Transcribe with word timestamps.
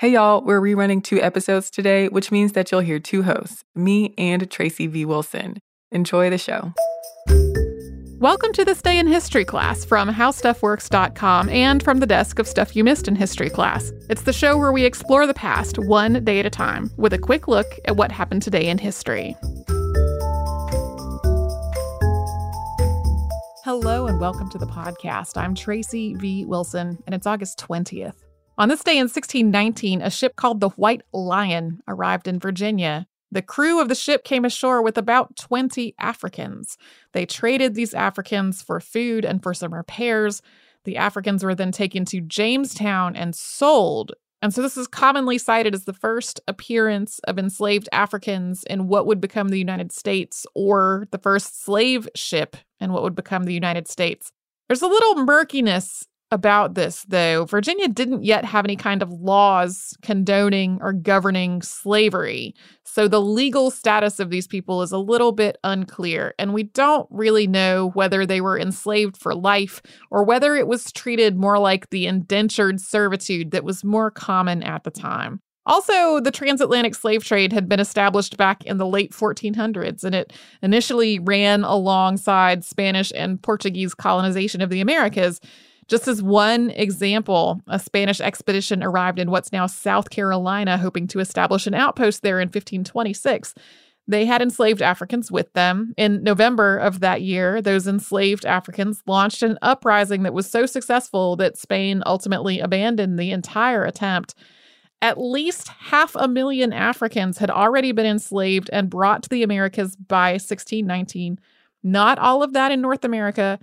Hey 0.00 0.12
y'all, 0.12 0.42
we're 0.44 0.60
rerunning 0.60 1.02
two 1.02 1.22
episodes 1.22 1.70
today, 1.70 2.08
which 2.08 2.30
means 2.30 2.52
that 2.52 2.70
you'll 2.70 2.82
hear 2.82 2.98
two 2.98 3.22
hosts, 3.22 3.64
me 3.74 4.12
and 4.18 4.50
Tracy 4.50 4.86
V. 4.88 5.06
Wilson. 5.06 5.56
Enjoy 5.90 6.28
the 6.28 6.36
show. 6.36 6.74
Welcome 8.18 8.52
to 8.52 8.64
this 8.66 8.82
day 8.82 8.98
in 8.98 9.06
history 9.06 9.46
class 9.46 9.86
from 9.86 10.10
howstuffworks.com 10.10 11.48
and 11.48 11.82
from 11.82 12.00
the 12.00 12.06
desk 12.06 12.38
of 12.38 12.46
Stuff 12.46 12.76
You 12.76 12.84
Missed 12.84 13.08
in 13.08 13.16
History 13.16 13.48
class. 13.48 13.90
It's 14.10 14.24
the 14.24 14.34
show 14.34 14.58
where 14.58 14.70
we 14.70 14.84
explore 14.84 15.26
the 15.26 15.32
past 15.32 15.78
one 15.78 16.22
day 16.22 16.40
at 16.40 16.44
a 16.44 16.50
time 16.50 16.90
with 16.98 17.14
a 17.14 17.18
quick 17.18 17.48
look 17.48 17.66
at 17.86 17.96
what 17.96 18.12
happened 18.12 18.42
today 18.42 18.68
in 18.68 18.76
history. 18.76 19.34
Hello 23.64 24.06
and 24.06 24.20
welcome 24.20 24.50
to 24.50 24.58
the 24.58 24.66
podcast. 24.66 25.38
I'm 25.38 25.54
Tracy 25.54 26.12
V. 26.16 26.44
Wilson, 26.44 27.02
and 27.06 27.14
it's 27.14 27.26
August 27.26 27.58
20th. 27.58 28.25
On 28.58 28.70
this 28.70 28.82
day 28.82 28.92
in 28.92 29.04
1619, 29.04 30.00
a 30.00 30.10
ship 30.10 30.34
called 30.34 30.60
the 30.60 30.70
White 30.70 31.02
Lion 31.12 31.82
arrived 31.86 32.26
in 32.26 32.38
Virginia. 32.38 33.06
The 33.30 33.42
crew 33.42 33.82
of 33.82 33.90
the 33.90 33.94
ship 33.94 34.24
came 34.24 34.46
ashore 34.46 34.80
with 34.80 34.96
about 34.96 35.36
20 35.36 35.94
Africans. 35.98 36.78
They 37.12 37.26
traded 37.26 37.74
these 37.74 37.92
Africans 37.92 38.62
for 38.62 38.80
food 38.80 39.26
and 39.26 39.42
for 39.42 39.52
some 39.52 39.74
repairs. 39.74 40.40
The 40.84 40.96
Africans 40.96 41.44
were 41.44 41.54
then 41.54 41.70
taken 41.70 42.06
to 42.06 42.22
Jamestown 42.22 43.14
and 43.14 43.34
sold. 43.34 44.12
And 44.40 44.54
so 44.54 44.62
this 44.62 44.78
is 44.78 44.86
commonly 44.86 45.36
cited 45.36 45.74
as 45.74 45.84
the 45.84 45.92
first 45.92 46.40
appearance 46.48 47.18
of 47.24 47.38
enslaved 47.38 47.90
Africans 47.92 48.64
in 48.64 48.88
what 48.88 49.06
would 49.06 49.20
become 49.20 49.48
the 49.48 49.58
United 49.58 49.92
States 49.92 50.46
or 50.54 51.08
the 51.10 51.18
first 51.18 51.62
slave 51.62 52.08
ship 52.14 52.56
in 52.80 52.90
what 52.92 53.02
would 53.02 53.14
become 53.14 53.44
the 53.44 53.52
United 53.52 53.86
States. 53.86 54.32
There's 54.66 54.82
a 54.82 54.88
little 54.88 55.16
murkiness 55.16 56.06
about 56.30 56.74
this, 56.74 57.04
though. 57.08 57.44
Virginia 57.44 57.88
didn't 57.88 58.24
yet 58.24 58.44
have 58.44 58.64
any 58.64 58.76
kind 58.76 59.02
of 59.02 59.12
laws 59.12 59.96
condoning 60.02 60.78
or 60.80 60.92
governing 60.92 61.62
slavery. 61.62 62.54
So 62.84 63.08
the 63.08 63.20
legal 63.20 63.70
status 63.70 64.18
of 64.18 64.30
these 64.30 64.46
people 64.46 64.82
is 64.82 64.92
a 64.92 64.98
little 64.98 65.32
bit 65.32 65.56
unclear. 65.62 66.34
And 66.38 66.52
we 66.52 66.64
don't 66.64 67.06
really 67.10 67.46
know 67.46 67.90
whether 67.90 68.26
they 68.26 68.40
were 68.40 68.58
enslaved 68.58 69.16
for 69.16 69.34
life 69.34 69.82
or 70.10 70.24
whether 70.24 70.56
it 70.56 70.66
was 70.66 70.90
treated 70.92 71.36
more 71.36 71.58
like 71.58 71.90
the 71.90 72.06
indentured 72.06 72.80
servitude 72.80 73.52
that 73.52 73.64
was 73.64 73.84
more 73.84 74.10
common 74.10 74.62
at 74.62 74.84
the 74.84 74.90
time. 74.90 75.40
Also, 75.66 76.20
the 76.20 76.30
transatlantic 76.30 76.94
slave 76.94 77.24
trade 77.24 77.52
had 77.52 77.68
been 77.68 77.80
established 77.80 78.36
back 78.36 78.64
in 78.64 78.78
the 78.78 78.86
late 78.86 79.10
1400s, 79.10 80.04
and 80.04 80.14
it 80.14 80.32
initially 80.62 81.18
ran 81.18 81.64
alongside 81.64 82.64
Spanish 82.64 83.12
and 83.16 83.42
Portuguese 83.42 83.92
colonization 83.92 84.60
of 84.60 84.70
the 84.70 84.80
Americas. 84.80 85.40
Just 85.88 86.08
as 86.08 86.22
one 86.22 86.70
example, 86.70 87.60
a 87.68 87.78
Spanish 87.78 88.20
expedition 88.20 88.82
arrived 88.82 89.18
in 89.18 89.30
what's 89.30 89.52
now 89.52 89.66
South 89.66 90.10
Carolina, 90.10 90.78
hoping 90.78 91.06
to 91.08 91.20
establish 91.20 91.66
an 91.66 91.74
outpost 91.74 92.22
there 92.22 92.40
in 92.40 92.48
1526. 92.48 93.54
They 94.08 94.24
had 94.24 94.42
enslaved 94.42 94.82
Africans 94.82 95.30
with 95.32 95.52
them. 95.52 95.92
In 95.96 96.22
November 96.22 96.76
of 96.76 97.00
that 97.00 97.22
year, 97.22 97.60
those 97.60 97.86
enslaved 97.86 98.44
Africans 98.44 99.02
launched 99.06 99.42
an 99.42 99.58
uprising 99.62 100.22
that 100.22 100.34
was 100.34 100.48
so 100.48 100.66
successful 100.66 101.36
that 101.36 101.56
Spain 101.56 102.02
ultimately 102.06 102.60
abandoned 102.60 103.18
the 103.18 103.32
entire 103.32 103.84
attempt. 103.84 104.34
At 105.02 105.18
least 105.20 105.68
half 105.68 106.14
a 106.16 106.28
million 106.28 106.72
Africans 106.72 107.38
had 107.38 107.50
already 107.50 107.92
been 107.92 108.06
enslaved 108.06 108.70
and 108.72 108.90
brought 108.90 109.24
to 109.24 109.28
the 109.28 109.42
Americas 109.42 109.96
by 109.96 110.32
1619. 110.32 111.38
Not 111.82 112.18
all 112.18 112.42
of 112.42 112.52
that 112.54 112.72
in 112.72 112.80
North 112.80 113.04
America, 113.04 113.58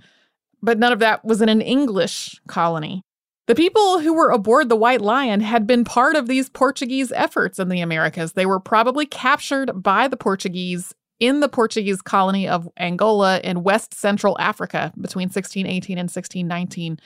but 0.64 0.78
none 0.78 0.92
of 0.92 0.98
that 1.00 1.24
was 1.24 1.42
in 1.42 1.48
an 1.48 1.60
English 1.60 2.40
colony. 2.48 3.02
The 3.46 3.54
people 3.54 3.98
who 3.98 4.14
were 4.14 4.30
aboard 4.30 4.70
the 4.70 4.76
White 4.76 5.02
Lion 5.02 5.40
had 5.40 5.66
been 5.66 5.84
part 5.84 6.16
of 6.16 6.26
these 6.26 6.48
Portuguese 6.48 7.12
efforts 7.12 7.58
in 7.58 7.68
the 7.68 7.82
Americas. 7.82 8.32
They 8.32 8.46
were 8.46 8.60
probably 8.60 9.04
captured 9.04 9.82
by 9.82 10.08
the 10.08 10.16
Portuguese 10.16 10.94
in 11.20 11.40
the 11.40 11.48
Portuguese 11.48 12.00
colony 12.00 12.48
of 12.48 12.68
Angola 12.78 13.40
in 13.40 13.62
West 13.62 13.92
Central 13.92 14.36
Africa 14.40 14.92
between 14.98 15.26
1618 15.26 15.98
and 15.98 16.06
1619. 16.06 16.98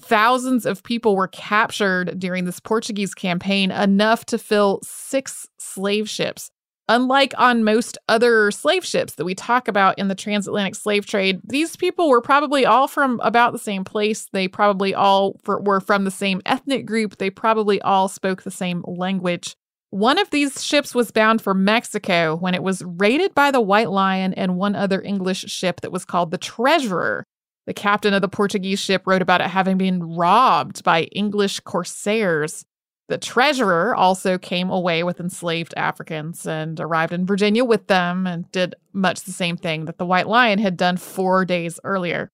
Thousands 0.00 0.66
of 0.66 0.82
people 0.82 1.16
were 1.16 1.28
captured 1.28 2.20
during 2.20 2.44
this 2.44 2.60
Portuguese 2.60 3.14
campaign, 3.14 3.70
enough 3.70 4.26
to 4.26 4.38
fill 4.38 4.80
six 4.84 5.48
slave 5.58 6.08
ships. 6.08 6.50
Unlike 6.90 7.34
on 7.36 7.64
most 7.64 7.98
other 8.08 8.50
slave 8.50 8.82
ships 8.82 9.16
that 9.16 9.26
we 9.26 9.34
talk 9.34 9.68
about 9.68 9.98
in 9.98 10.08
the 10.08 10.14
transatlantic 10.14 10.74
slave 10.74 11.04
trade, 11.04 11.40
these 11.44 11.76
people 11.76 12.08
were 12.08 12.22
probably 12.22 12.64
all 12.64 12.88
from 12.88 13.20
about 13.22 13.52
the 13.52 13.58
same 13.58 13.84
place. 13.84 14.28
They 14.32 14.48
probably 14.48 14.94
all 14.94 15.38
were 15.46 15.80
from 15.80 16.04
the 16.04 16.10
same 16.10 16.40
ethnic 16.46 16.86
group. 16.86 17.18
They 17.18 17.28
probably 17.28 17.78
all 17.82 18.08
spoke 18.08 18.42
the 18.42 18.50
same 18.50 18.82
language. 18.86 19.54
One 19.90 20.18
of 20.18 20.30
these 20.30 20.64
ships 20.64 20.94
was 20.94 21.10
bound 21.10 21.42
for 21.42 21.52
Mexico 21.52 22.36
when 22.36 22.54
it 22.54 22.62
was 22.62 22.82
raided 22.84 23.34
by 23.34 23.50
the 23.50 23.60
White 23.60 23.90
Lion 23.90 24.32
and 24.34 24.56
one 24.56 24.74
other 24.74 25.02
English 25.02 25.44
ship 25.50 25.82
that 25.82 25.92
was 25.92 26.06
called 26.06 26.30
the 26.30 26.38
Treasurer. 26.38 27.24
The 27.66 27.74
captain 27.74 28.14
of 28.14 28.22
the 28.22 28.28
Portuguese 28.28 28.80
ship 28.80 29.02
wrote 29.06 29.20
about 29.20 29.42
it 29.42 29.48
having 29.48 29.76
been 29.76 30.02
robbed 30.02 30.82
by 30.84 31.02
English 31.04 31.60
corsairs. 31.60 32.64
The 33.08 33.18
treasurer 33.18 33.94
also 33.94 34.36
came 34.38 34.70
away 34.70 35.02
with 35.02 35.18
enslaved 35.20 35.74
Africans 35.76 36.46
and 36.46 36.78
arrived 36.78 37.12
in 37.12 37.24
Virginia 37.26 37.64
with 37.64 37.86
them 37.86 38.26
and 38.26 38.50
did 38.52 38.74
much 38.92 39.22
the 39.22 39.32
same 39.32 39.56
thing 39.56 39.86
that 39.86 39.98
the 39.98 40.06
White 40.06 40.28
Lion 40.28 40.58
had 40.58 40.76
done 40.76 40.96
four 40.98 41.44
days 41.46 41.80
earlier. 41.84 42.30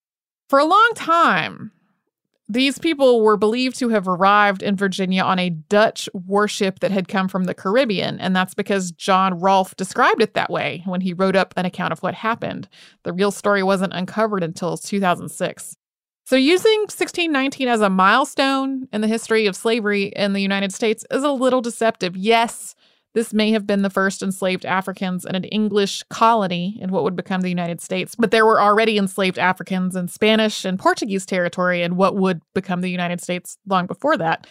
For 0.49 0.59
a 0.59 0.65
long 0.65 0.91
time, 0.97 1.71
These 2.49 2.79
people 2.79 3.23
were 3.23 3.39
believed 3.39 3.79
to 3.79 3.89
have 3.89 4.07
arrived 4.07 4.63
in 4.63 4.77
Virginia 4.77 5.23
on 5.23 5.39
a 5.39 5.49
Dutch 5.49 6.11
warship 6.13 6.81
that 6.81 6.91
had 6.91 7.09
come 7.09 7.27
from 7.27 7.45
the 7.45 7.55
Caribbean, 7.55 8.21
and 8.21 8.37
that's 8.37 8.53
because 8.53 8.93
John 8.93 9.41
Rolfe 9.41 9.75
described 9.77 10.21
it 10.21 10.35
that 10.35 10.51
way 10.51 10.83
when 10.85 11.01
he 11.01 11.15
wrote 11.15 11.37
up 11.37 11.55
an 11.57 11.65
account 11.65 11.93
of 11.93 12.01
what 12.03 12.15
happened. 12.15 12.69
The 13.03 13.15
real 13.15 13.31
story 13.31 13.63
wasn't 13.63 13.95
uncovered 13.95 14.43
until 14.43 14.77
2006. 14.77 15.77
So, 16.27 16.37
using 16.37 16.81
1619 16.85 17.69
as 17.69 17.83
a 17.83 17.91
milestone 17.91 18.89
in 18.95 19.03
the 19.03 19.09
history 19.09 19.47
of 19.47 19.55
slavery 19.55 20.05
in 20.17 20.33
the 20.33 20.41
United 20.41 20.73
States 20.73 21.05
is 21.11 21.23
a 21.23 21.31
little 21.31 21.61
deceptive. 21.61 22.17
Yes, 22.17 22.75
this 23.13 23.35
may 23.35 23.53
have 23.53 23.67
been 23.67 23.83
the 23.83 23.91
first 23.91 24.23
enslaved 24.23 24.65
Africans 24.65 25.27
in 25.27 25.35
an 25.35 25.45
English 25.45 26.03
colony 26.05 26.79
in 26.81 26.91
what 26.91 27.05
would 27.05 27.15
become 27.15 27.43
the 27.43 27.51
United 27.51 27.83
States, 27.83 28.15
but 28.15 28.31
there 28.31 28.47
were 28.47 28.59
already 28.59 28.97
enslaved 28.97 29.39
Africans 29.39 29.95
in 29.95 30.09
Spanish 30.09 30.65
and 30.65 30.79
Portuguese 30.79 31.27
territory 31.27 31.83
in 31.83 31.97
what 31.97 32.17
would 32.17 32.41
become 32.55 32.81
the 32.81 32.91
United 32.91 33.21
States 33.21 33.59
long 33.67 33.87
before 33.87 34.17
that. 34.17 34.47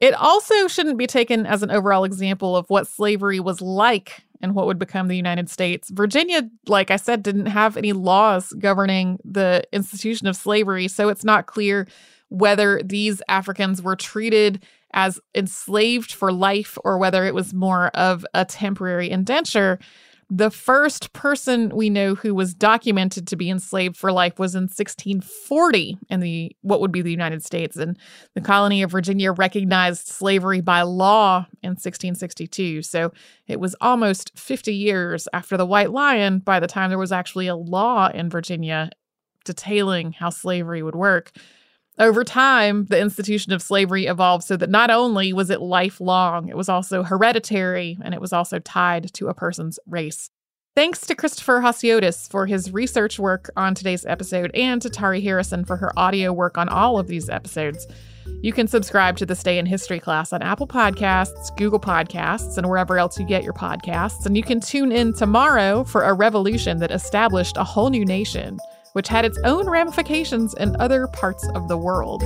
It 0.00 0.14
also 0.14 0.68
shouldn't 0.68 0.98
be 0.98 1.06
taken 1.06 1.44
as 1.44 1.62
an 1.62 1.70
overall 1.70 2.04
example 2.04 2.56
of 2.56 2.68
what 2.70 2.86
slavery 2.86 3.40
was 3.40 3.60
like 3.60 4.22
in 4.40 4.54
what 4.54 4.66
would 4.66 4.78
become 4.78 5.08
the 5.08 5.16
United 5.16 5.50
States. 5.50 5.90
Virginia, 5.90 6.48
like 6.66 6.90
I 6.90 6.96
said, 6.96 7.22
didn't 7.22 7.46
have 7.46 7.76
any 7.76 7.92
laws 7.92 8.52
governing 8.58 9.18
the 9.24 9.64
institution 9.72 10.28
of 10.28 10.36
slavery, 10.36 10.86
so 10.86 11.08
it's 11.08 11.24
not 11.24 11.46
clear 11.46 11.88
whether 12.28 12.80
these 12.84 13.20
Africans 13.28 13.82
were 13.82 13.96
treated 13.96 14.64
as 14.92 15.20
enslaved 15.34 16.12
for 16.12 16.32
life 16.32 16.78
or 16.84 16.98
whether 16.98 17.24
it 17.24 17.34
was 17.34 17.52
more 17.52 17.88
of 17.88 18.24
a 18.34 18.44
temporary 18.44 19.10
indenture. 19.10 19.78
The 20.30 20.50
first 20.50 21.14
person 21.14 21.70
we 21.74 21.88
know 21.88 22.14
who 22.14 22.34
was 22.34 22.52
documented 22.52 23.26
to 23.28 23.36
be 23.36 23.48
enslaved 23.48 23.96
for 23.96 24.12
life 24.12 24.38
was 24.38 24.54
in 24.54 24.64
1640 24.64 25.96
in 26.10 26.20
the 26.20 26.54
what 26.60 26.82
would 26.82 26.92
be 26.92 27.00
the 27.00 27.10
United 27.10 27.42
States 27.42 27.78
and 27.78 27.98
the 28.34 28.42
colony 28.42 28.82
of 28.82 28.90
Virginia 28.90 29.32
recognized 29.32 30.06
slavery 30.06 30.60
by 30.60 30.82
law 30.82 31.46
in 31.62 31.70
1662. 31.70 32.82
So 32.82 33.10
it 33.46 33.58
was 33.58 33.74
almost 33.80 34.38
50 34.38 34.74
years 34.74 35.28
after 35.32 35.56
the 35.56 35.64
White 35.64 35.92
Lion 35.92 36.40
by 36.40 36.60
the 36.60 36.66
time 36.66 36.90
there 36.90 36.98
was 36.98 37.12
actually 37.12 37.46
a 37.46 37.56
law 37.56 38.10
in 38.12 38.28
Virginia 38.28 38.90
detailing 39.46 40.12
how 40.12 40.28
slavery 40.28 40.82
would 40.82 40.94
work. 40.94 41.32
Over 41.98 42.22
time, 42.22 42.84
the 42.86 43.00
institution 43.00 43.52
of 43.52 43.60
slavery 43.60 44.06
evolved 44.06 44.44
so 44.44 44.56
that 44.56 44.70
not 44.70 44.88
only 44.88 45.32
was 45.32 45.50
it 45.50 45.60
lifelong, 45.60 46.48
it 46.48 46.56
was 46.56 46.68
also 46.68 47.02
hereditary 47.02 47.98
and 48.02 48.14
it 48.14 48.20
was 48.20 48.32
also 48.32 48.60
tied 48.60 49.12
to 49.14 49.26
a 49.26 49.34
person's 49.34 49.80
race. 49.84 50.30
Thanks 50.76 51.00
to 51.06 51.16
Christopher 51.16 51.60
Hasiotis 51.60 52.30
for 52.30 52.46
his 52.46 52.72
research 52.72 53.18
work 53.18 53.50
on 53.56 53.74
today's 53.74 54.06
episode 54.06 54.52
and 54.54 54.80
to 54.80 54.88
Tari 54.88 55.20
Harrison 55.20 55.64
for 55.64 55.74
her 55.76 55.98
audio 55.98 56.32
work 56.32 56.56
on 56.56 56.68
all 56.68 57.00
of 57.00 57.08
these 57.08 57.28
episodes. 57.28 57.84
You 58.42 58.52
can 58.52 58.68
subscribe 58.68 59.16
to 59.16 59.26
this 59.26 59.42
day 59.42 59.58
in 59.58 59.66
history 59.66 59.98
class 59.98 60.32
on 60.32 60.40
Apple 60.40 60.68
Podcasts, 60.68 61.56
Google 61.56 61.80
Podcasts, 61.80 62.58
and 62.58 62.68
wherever 62.68 62.96
else 62.96 63.18
you 63.18 63.26
get 63.26 63.42
your 63.42 63.54
podcasts. 63.54 64.24
And 64.24 64.36
you 64.36 64.44
can 64.44 64.60
tune 64.60 64.92
in 64.92 65.14
tomorrow 65.14 65.82
for 65.82 66.04
a 66.04 66.12
revolution 66.12 66.78
that 66.78 66.92
established 66.92 67.56
a 67.56 67.64
whole 67.64 67.90
new 67.90 68.04
nation 68.04 68.60
which 68.92 69.08
had 69.08 69.24
its 69.24 69.38
own 69.44 69.68
ramifications 69.68 70.54
in 70.54 70.76
other 70.80 71.06
parts 71.08 71.48
of 71.54 71.68
the 71.68 71.76
world. 71.76 72.22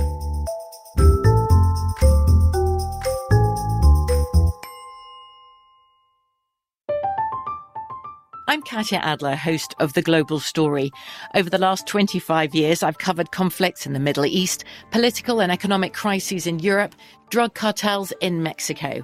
I'm 8.53 8.61
Katya 8.61 8.99
Adler, 8.99 9.35
host 9.35 9.73
of 9.79 9.93
The 9.93 10.03
Global 10.03 10.39
Story. 10.39 10.91
Over 11.33 11.49
the 11.49 11.57
last 11.57 11.87
25 11.87 12.53
years, 12.53 12.83
I've 12.83 12.99
covered 12.99 13.31
conflicts 13.31 13.87
in 13.87 13.93
the 13.93 13.99
Middle 13.99 14.27
East, 14.27 14.63
political 14.91 15.41
and 15.41 15.51
economic 15.51 15.93
crises 15.93 16.45
in 16.45 16.59
Europe, 16.59 16.93
drug 17.31 17.55
cartels 17.55 18.13
in 18.21 18.43
Mexico. 18.43 19.03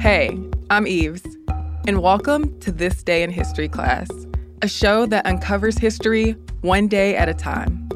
Hey, 0.00 0.36
I'm 0.70 0.86
Eves, 0.86 1.22
and 1.86 2.00
welcome 2.00 2.58
to 2.60 2.72
This 2.72 3.02
Day 3.02 3.22
in 3.22 3.28
History 3.28 3.68
class, 3.68 4.08
a 4.62 4.66
show 4.66 5.04
that 5.04 5.26
uncovers 5.26 5.76
history 5.76 6.32
one 6.62 6.88
day 6.88 7.16
at 7.16 7.28
a 7.28 7.34
time. 7.34 7.86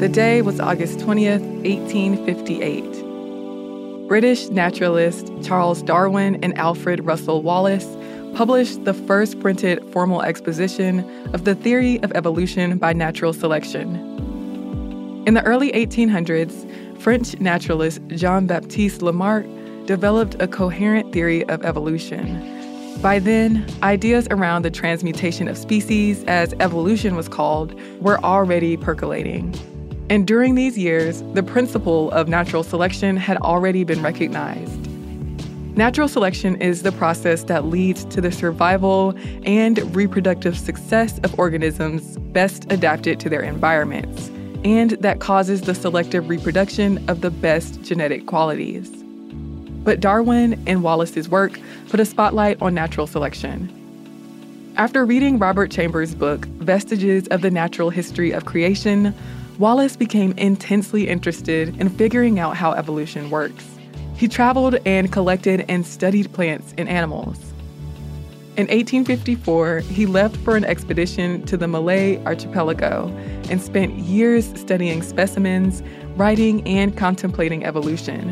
The 0.00 0.08
day 0.08 0.42
was 0.42 0.58
August 0.58 0.98
20th, 0.98 1.40
1858. 1.64 4.08
British 4.08 4.48
naturalist 4.48 5.30
Charles 5.44 5.84
Darwin 5.84 6.42
and 6.42 6.58
Alfred 6.58 7.06
Russel 7.06 7.42
Wallace 7.42 7.86
published 8.34 8.86
the 8.86 8.94
first 8.94 9.38
printed 9.38 9.88
formal 9.92 10.22
exposition 10.22 11.08
of 11.32 11.44
the 11.44 11.54
theory 11.54 12.02
of 12.02 12.10
evolution 12.16 12.78
by 12.78 12.92
natural 12.92 13.32
selection. 13.32 14.11
In 15.24 15.34
the 15.34 15.42
early 15.44 15.70
1800s, 15.70 16.98
French 17.00 17.38
naturalist 17.38 18.00
Jean 18.08 18.48
Baptiste 18.48 19.02
Lamarck 19.02 19.46
developed 19.86 20.34
a 20.42 20.48
coherent 20.48 21.12
theory 21.12 21.44
of 21.48 21.64
evolution. 21.64 22.98
By 23.00 23.20
then, 23.20 23.64
ideas 23.84 24.26
around 24.32 24.62
the 24.62 24.70
transmutation 24.72 25.46
of 25.46 25.56
species, 25.56 26.24
as 26.24 26.54
evolution 26.54 27.14
was 27.14 27.28
called, 27.28 27.80
were 28.00 28.18
already 28.24 28.76
percolating. 28.76 29.54
And 30.10 30.26
during 30.26 30.56
these 30.56 30.76
years, 30.76 31.22
the 31.34 31.42
principle 31.44 32.10
of 32.10 32.26
natural 32.26 32.64
selection 32.64 33.16
had 33.16 33.36
already 33.36 33.84
been 33.84 34.02
recognized. 34.02 34.88
Natural 35.76 36.08
selection 36.08 36.60
is 36.60 36.82
the 36.82 36.92
process 36.92 37.44
that 37.44 37.66
leads 37.66 38.04
to 38.06 38.20
the 38.20 38.32
survival 38.32 39.14
and 39.44 39.78
reproductive 39.94 40.58
success 40.58 41.20
of 41.20 41.38
organisms 41.38 42.18
best 42.32 42.70
adapted 42.72 43.20
to 43.20 43.28
their 43.28 43.42
environments. 43.42 44.32
And 44.64 44.92
that 44.92 45.20
causes 45.20 45.62
the 45.62 45.74
selective 45.74 46.28
reproduction 46.28 47.08
of 47.08 47.20
the 47.20 47.30
best 47.30 47.82
genetic 47.82 48.26
qualities. 48.26 48.90
But 49.84 50.00
Darwin 50.00 50.62
and 50.66 50.82
Wallace's 50.82 51.28
work 51.28 51.58
put 51.88 52.00
a 52.00 52.04
spotlight 52.04 52.60
on 52.62 52.74
natural 52.74 53.06
selection. 53.06 53.78
After 54.76 55.04
reading 55.04 55.38
Robert 55.38 55.70
Chambers' 55.70 56.14
book, 56.14 56.46
Vestiges 56.46 57.26
of 57.28 57.42
the 57.42 57.50
Natural 57.50 57.90
History 57.90 58.30
of 58.30 58.46
Creation, 58.46 59.14
Wallace 59.58 59.96
became 59.96 60.32
intensely 60.32 61.08
interested 61.08 61.78
in 61.80 61.90
figuring 61.90 62.38
out 62.38 62.56
how 62.56 62.72
evolution 62.72 63.28
works. 63.28 63.68
He 64.16 64.28
traveled 64.28 64.76
and 64.86 65.12
collected 65.12 65.64
and 65.68 65.84
studied 65.84 66.32
plants 66.32 66.72
and 66.78 66.88
animals. 66.88 67.51
In 68.54 68.66
1854, 68.66 69.78
he 69.78 70.04
left 70.04 70.36
for 70.36 70.56
an 70.56 70.64
expedition 70.66 71.42
to 71.46 71.56
the 71.56 71.66
Malay 71.66 72.22
archipelago 72.26 73.08
and 73.48 73.62
spent 73.62 73.94
years 73.94 74.52
studying 74.60 75.00
specimens, 75.00 75.82
writing, 76.16 76.62
and 76.68 76.94
contemplating 76.94 77.64
evolution. 77.64 78.28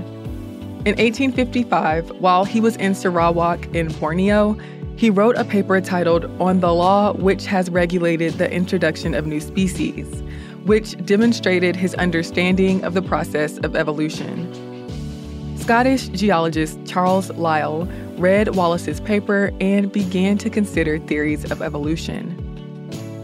In 0.84 0.94
1855, 0.96 2.10
while 2.20 2.44
he 2.44 2.60
was 2.60 2.76
in 2.76 2.94
Sarawak 2.94 3.74
in 3.74 3.88
Borneo, 3.94 4.58
he 4.96 5.08
wrote 5.08 5.36
a 5.36 5.44
paper 5.44 5.80
titled 5.80 6.26
On 6.38 6.60
the 6.60 6.74
Law 6.74 7.14
Which 7.14 7.46
Has 7.46 7.70
Regulated 7.70 8.34
the 8.34 8.52
Introduction 8.52 9.14
of 9.14 9.26
New 9.26 9.40
Species, 9.40 10.22
which 10.66 11.02
demonstrated 11.06 11.76
his 11.76 11.94
understanding 11.94 12.84
of 12.84 12.92
the 12.92 13.00
process 13.00 13.56
of 13.60 13.74
evolution. 13.74 14.52
Scottish 15.56 16.08
geologist 16.08 16.78
Charles 16.84 17.30
Lyell 17.30 17.88
read 18.20 18.54
Wallace's 18.54 19.00
paper 19.00 19.50
and 19.60 19.90
began 19.90 20.36
to 20.38 20.50
consider 20.50 20.98
theories 20.98 21.50
of 21.50 21.62
evolution. 21.62 22.36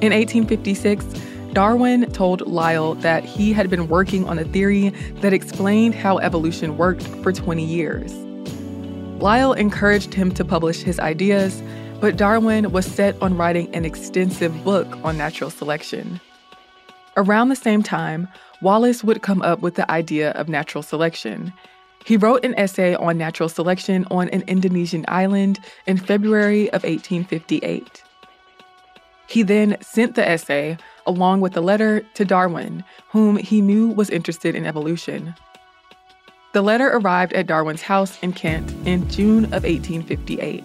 In 0.00 0.12
1856, 0.12 1.04
Darwin 1.52 2.10
told 2.12 2.46
Lyell 2.46 2.94
that 2.96 3.24
he 3.24 3.52
had 3.52 3.70
been 3.70 3.88
working 3.88 4.28
on 4.28 4.38
a 4.38 4.44
theory 4.44 4.90
that 5.20 5.32
explained 5.32 5.94
how 5.94 6.18
evolution 6.18 6.76
worked 6.76 7.06
for 7.22 7.32
20 7.32 7.64
years. 7.64 8.12
Lyell 9.22 9.54
encouraged 9.54 10.12
him 10.12 10.32
to 10.34 10.44
publish 10.44 10.82
his 10.82 10.98
ideas, 10.98 11.62
but 12.00 12.16
Darwin 12.16 12.72
was 12.72 12.84
set 12.84 13.20
on 13.22 13.36
writing 13.36 13.74
an 13.74 13.86
extensive 13.86 14.64
book 14.64 14.86
on 15.02 15.16
natural 15.16 15.48
selection. 15.48 16.20
Around 17.16 17.48
the 17.48 17.56
same 17.56 17.82
time, 17.82 18.28
Wallace 18.60 19.02
would 19.02 19.22
come 19.22 19.40
up 19.40 19.60
with 19.60 19.76
the 19.76 19.90
idea 19.90 20.32
of 20.32 20.50
natural 20.50 20.82
selection. 20.82 21.54
He 22.06 22.16
wrote 22.16 22.44
an 22.44 22.54
essay 22.56 22.94
on 22.94 23.18
natural 23.18 23.48
selection 23.48 24.06
on 24.12 24.28
an 24.28 24.44
Indonesian 24.46 25.04
island 25.08 25.58
in 25.88 25.96
February 25.96 26.68
of 26.68 26.84
1858. 26.84 28.04
He 29.26 29.42
then 29.42 29.76
sent 29.80 30.14
the 30.14 30.26
essay, 30.26 30.78
along 31.04 31.40
with 31.40 31.54
the 31.54 31.60
letter, 31.60 32.02
to 32.14 32.24
Darwin, 32.24 32.84
whom 33.08 33.36
he 33.36 33.60
knew 33.60 33.88
was 33.88 34.08
interested 34.08 34.54
in 34.54 34.66
evolution. 34.66 35.34
The 36.52 36.62
letter 36.62 36.90
arrived 36.92 37.32
at 37.32 37.48
Darwin's 37.48 37.82
house 37.82 38.20
in 38.22 38.32
Kent 38.32 38.72
in 38.86 39.10
June 39.10 39.46
of 39.46 39.64
1858. 39.64 40.62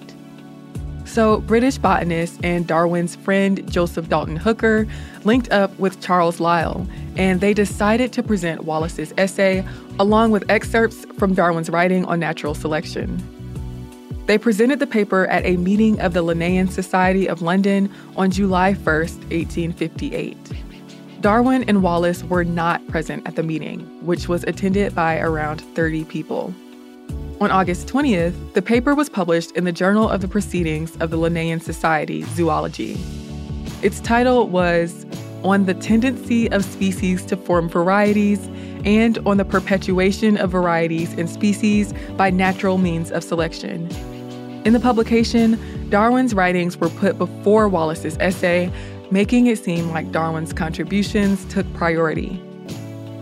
So, 1.12 1.42
British 1.42 1.78
botanist 1.78 2.40
and 2.42 2.66
Darwin's 2.66 3.18
friend 3.18 3.70
Joseph 3.70 4.08
Dalton 4.08 4.38
Hooker 4.38 4.88
linked 5.26 5.52
up 5.52 5.78
with 5.78 6.00
Charles 6.00 6.40
Lyell, 6.40 6.88
and 7.18 7.42
they 7.42 7.54
decided 7.54 8.14
to 8.14 8.24
present 8.24 8.64
Wallace's 8.64 9.14
essay 9.18 9.68
along 10.00 10.32
with 10.32 10.50
excerpts 10.50 11.04
from 11.18 11.34
Darwin's 11.34 11.70
writing 11.70 12.06
on 12.06 12.22
natural 12.22 12.56
selection. 12.56 13.22
They 14.28 14.38
presented 14.38 14.80
the 14.80 14.88
paper 14.88 15.28
at 15.28 15.46
a 15.46 15.58
meeting 15.58 16.00
of 16.00 16.14
the 16.14 16.24
Linnean 16.24 16.72
Society 16.72 17.28
of 17.28 17.42
London 17.42 17.92
on 18.16 18.32
July 18.32 18.72
1, 18.72 18.86
1858. 18.86 20.38
Darwin 21.20 21.66
and 21.68 21.84
Wallace 21.84 22.24
were 22.24 22.46
not 22.46 22.88
present 22.88 23.28
at 23.28 23.36
the 23.36 23.44
meeting, 23.44 23.82
which 24.06 24.30
was 24.30 24.46
attended 24.46 24.96
by 24.96 25.20
around 25.20 25.60
30 25.76 26.06
people. 26.06 26.56
On 27.42 27.50
August 27.50 27.88
20th, 27.88 28.54
the 28.54 28.62
paper 28.62 28.94
was 28.94 29.10
published 29.10 29.54
in 29.54 29.64
the 29.64 29.72
Journal 29.72 30.08
of 30.08 30.22
the 30.22 30.28
Proceedings 30.28 30.96
of 30.98 31.10
the 31.10 31.18
Linnean 31.18 31.60
Society, 31.60 32.22
Zoology. 32.22 32.96
Its 33.82 34.00
title 34.00 34.48
was 34.48 35.08
On 35.42 35.66
the 35.66 35.74
Tendency 35.74 36.52
of 36.52 36.64
Species 36.64 37.26
to 37.26 37.36
Form 37.36 37.68
Varieties 37.68 38.48
and 38.86 39.18
on 39.26 39.38
the 39.38 39.44
Perpetuation 39.44 40.38
of 40.38 40.52
Varieties 40.52 41.14
in 41.14 41.28
Species 41.28 41.96
by 42.16 42.30
Natural 42.30 42.78
Means 42.78 43.10
of 43.10 43.24
Selection. 43.24 43.90
In 44.64 44.74
the 44.74 44.80
publication, 44.80 45.60
Darwin's 45.90 46.36
writings 46.36 46.78
were 46.78 46.90
put 46.90 47.18
before 47.18 47.68
Wallace's 47.68 48.18
essay, 48.20 48.72
making 49.10 49.48
it 49.48 49.58
seem 49.58 49.90
like 49.90 50.12
Darwin's 50.12 50.54
contributions 50.54 51.44
took 51.46 51.66
priority. 51.74 52.40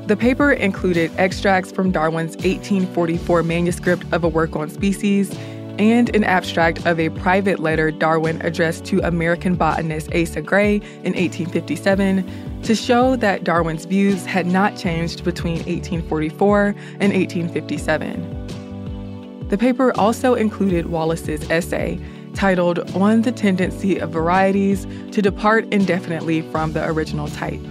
The 0.09 0.17
paper 0.17 0.51
included 0.51 1.11
extracts 1.17 1.71
from 1.71 1.91
Darwin's 1.91 2.35
1844 2.37 3.43
manuscript 3.43 4.03
of 4.11 4.23
a 4.23 4.27
work 4.27 4.55
on 4.55 4.67
species 4.67 5.31
and 5.77 6.09
an 6.15 6.23
abstract 6.23 6.83
of 6.87 6.99
a 6.99 7.09
private 7.09 7.59
letter 7.59 7.91
Darwin 7.91 8.41
addressed 8.41 8.85
to 8.85 9.01
American 9.01 9.53
botanist 9.53 10.11
Asa 10.11 10.41
Gray 10.41 10.77
in 11.03 11.13
1857 11.13 12.61
to 12.63 12.73
show 12.73 13.15
that 13.17 13.43
Darwin's 13.43 13.85
views 13.85 14.25
had 14.25 14.47
not 14.47 14.75
changed 14.75 15.23
between 15.23 15.57
1844 15.57 16.73
and 16.99 17.13
1857. 17.13 19.47
The 19.49 19.59
paper 19.59 19.95
also 19.95 20.33
included 20.33 20.87
Wallace's 20.87 21.47
essay 21.51 21.99
titled 22.33 22.79
On 22.95 23.21
the 23.21 23.31
Tendency 23.31 23.99
of 23.99 24.09
Varieties 24.09 24.87
to 25.11 25.21
Depart 25.21 25.71
Indefinitely 25.71 26.41
from 26.41 26.73
the 26.73 26.83
Original 26.87 27.27
Type. 27.27 27.61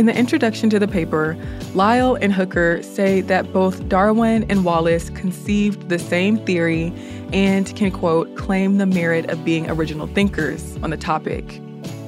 In 0.00 0.06
the 0.06 0.16
introduction 0.16 0.70
to 0.70 0.78
the 0.78 0.88
paper, 0.88 1.36
Lyell 1.74 2.14
and 2.14 2.32
Hooker 2.32 2.82
say 2.82 3.20
that 3.20 3.52
both 3.52 3.86
Darwin 3.86 4.46
and 4.48 4.64
Wallace 4.64 5.10
conceived 5.10 5.90
the 5.90 5.98
same 5.98 6.38
theory 6.46 6.90
and 7.34 7.76
can, 7.76 7.90
quote, 7.90 8.34
claim 8.34 8.78
the 8.78 8.86
merit 8.86 9.28
of 9.28 9.44
being 9.44 9.68
original 9.70 10.06
thinkers 10.06 10.78
on 10.82 10.88
the 10.88 10.96
topic, 10.96 11.60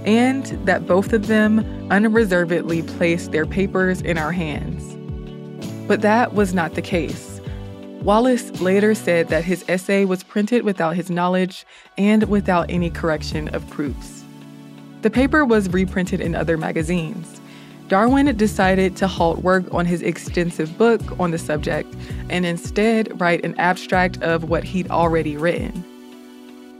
and 0.06 0.46
that 0.66 0.86
both 0.86 1.12
of 1.12 1.26
them 1.26 1.58
unreservedly 1.90 2.80
placed 2.80 3.30
their 3.30 3.44
papers 3.44 4.00
in 4.00 4.16
our 4.16 4.32
hands. 4.32 4.96
But 5.86 6.00
that 6.00 6.32
was 6.32 6.54
not 6.54 6.72
the 6.72 6.80
case. 6.80 7.42
Wallace 8.00 8.58
later 8.62 8.94
said 8.94 9.28
that 9.28 9.44
his 9.44 9.66
essay 9.68 10.06
was 10.06 10.22
printed 10.22 10.64
without 10.64 10.96
his 10.96 11.10
knowledge 11.10 11.66
and 11.98 12.22
without 12.22 12.70
any 12.70 12.88
correction 12.88 13.48
of 13.48 13.68
proofs. 13.68 14.24
The 15.02 15.10
paper 15.10 15.44
was 15.44 15.68
reprinted 15.68 16.22
in 16.22 16.34
other 16.34 16.56
magazines. 16.56 17.41
Darwin 17.92 18.34
decided 18.38 18.96
to 18.96 19.06
halt 19.06 19.42
work 19.42 19.66
on 19.70 19.84
his 19.84 20.00
extensive 20.00 20.78
book 20.78 21.02
on 21.20 21.30
the 21.30 21.36
subject 21.36 21.94
and 22.30 22.46
instead 22.46 23.20
write 23.20 23.44
an 23.44 23.54
abstract 23.58 24.16
of 24.22 24.48
what 24.48 24.64
he'd 24.64 24.90
already 24.90 25.36
written. 25.36 25.84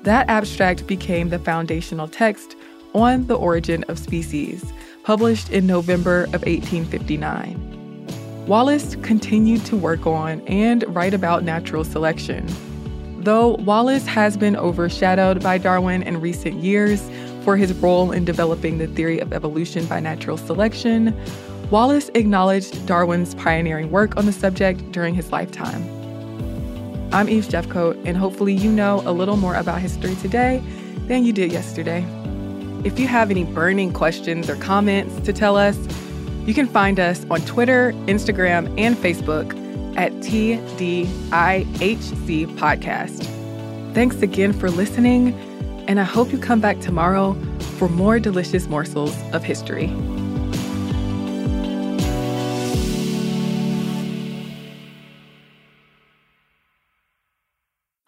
That 0.04 0.31
abstract 0.31 0.87
became 0.87 1.28
the 1.28 1.38
foundational 1.38 2.09
text 2.09 2.57
on 2.95 3.26
the 3.26 3.35
origin 3.35 3.85
of 3.88 3.99
species, 3.99 4.64
published 5.02 5.50
in 5.50 5.66
November 5.66 6.23
of 6.33 6.47
1859. 6.47 8.47
Wallace 8.47 8.97
continued 9.02 9.66
to 9.66 9.76
work 9.76 10.07
on 10.07 10.40
and 10.49 10.83
write 10.97 11.12
about 11.12 11.45
natural 11.45 11.85
selection. 11.85 12.47
Though 13.23 13.57
Wallace 13.57 14.07
has 14.07 14.38
been 14.38 14.57
overshadowed 14.57 15.42
by 15.42 15.59
Darwin 15.59 16.04
in 16.04 16.23
recent 16.23 16.64
years, 16.64 17.07
for 17.43 17.57
his 17.57 17.73
role 17.75 18.13
in 18.13 18.25
developing 18.25 18.79
the 18.79 18.87
theory 18.87 19.19
of 19.19 19.33
evolution 19.33 19.87
by 19.87 20.01
natural 20.01 20.37
selection, 20.37 21.15
Wallace 21.71 22.11
acknowledged 22.15 22.87
Darwin's 22.87 23.35
pioneering 23.35 23.91
work 23.91 24.17
on 24.17 24.27
the 24.27 24.33
subject 24.33 24.93
during 24.93 25.15
his 25.15 25.33
lifetime. 25.33 25.83
I'm 27.13 27.29
Eve 27.29 27.45
Jeffcoat, 27.45 28.03
and 28.07 28.17
hopefully, 28.17 28.55
you 28.55 28.71
know 28.71 29.03
a 29.05 29.13
little 29.13 29.37
more 29.37 29.55
about 29.55 29.81
history 29.81 30.15
today 30.17 30.63
than 31.09 31.25
you 31.25 31.33
did 31.33 31.53
yesterday. 31.53 32.07
If 32.85 32.99
you 32.99 33.07
have 33.07 33.31
any 33.31 33.45
burning 33.45 33.93
questions 33.93 34.49
or 34.49 34.57
comments 34.57 35.21
to 35.27 35.33
tell 35.33 35.57
us, 35.57 35.79
you 36.47 36.55
can 36.55 36.67
find 36.67 36.99
us 36.99 37.25
on 37.31 37.41
Twitter, 37.43 37.93
Instagram, 38.07 38.75
and 38.79 38.97
Facebook 38.97 39.53
at 39.97 40.13
TDIHC 40.15 41.07
Podcast. 42.57 43.25
Thanks 43.95 44.23
again 44.23 44.53
for 44.53 44.71
listening 44.71 45.39
and 45.93 46.01
I 46.01 46.05
hope 46.05 46.33
you 46.33 46.39
come 46.39 46.59
back 46.59 46.81
tomorrow 46.81 47.35
for 47.77 47.87
more 47.87 48.19
delicious 48.19 48.67
morsels 48.67 49.15
of 49.35 49.45
history. 49.45 49.89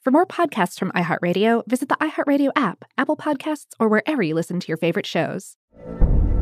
For 0.03 0.11
more 0.11 0.25
podcasts 0.25 0.79
from 0.79 0.93
iHeartRadio, 0.93 1.63
visit 1.67 1.91
the 1.91 1.97
iHeartRadio 1.97 2.53
app, 2.57 2.87
Apple 2.97 3.19
Podcasts, 3.19 3.75
or 3.79 3.91
wherever 3.91 4.23
you 4.23 4.35
listen 4.35 4.61
to 4.61 4.69
your 4.69 4.79
favorite 4.79 5.07
shows. 5.07 5.59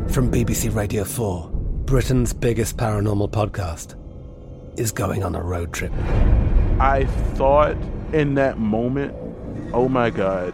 From 0.07 0.31
BBC 0.31 0.73
Radio 0.73 1.03
4, 1.03 1.49
Britain's 1.83 2.31
biggest 2.31 2.77
paranormal 2.77 3.31
podcast 3.31 3.99
is 4.79 4.93
going 4.93 5.25
on 5.25 5.35
a 5.35 5.41
road 5.41 5.73
trip. 5.73 5.91
I 6.79 7.05
thought 7.33 7.75
in 8.13 8.35
that 8.35 8.59
moment, 8.59 9.13
oh 9.73 9.89
my 9.89 10.09
God. 10.09 10.53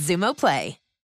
Xumo 0.01 0.33
Play. 0.33 0.80